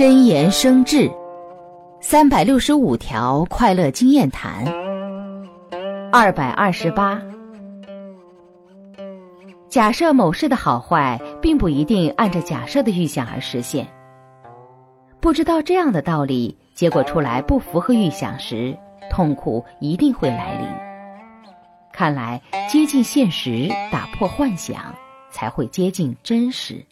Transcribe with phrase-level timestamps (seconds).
[0.00, 1.10] 真言生智，
[2.00, 4.64] 三百六十五条快乐经验谈，
[6.10, 7.20] 二百二十八。
[9.68, 13.86] 假设某事的好坏，并不一定按照假设的预想而实现。
[15.20, 18.74] 不知道这样的道理，结果出来不符合预想时，
[19.10, 20.66] 痛苦一定会来临。
[21.92, 22.40] 看来
[22.70, 24.94] 接近现实，打破幻想，
[25.30, 26.82] 才会接近真实。